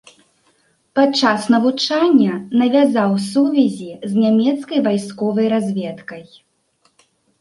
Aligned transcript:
Падчас 0.99 1.41
навучання 1.55 2.33
навязаў 2.61 3.11
сувязі 3.31 3.91
з 4.15 4.27
нямецкай 4.27 4.83
вайсковай 4.89 5.47
разведкай. 5.57 6.23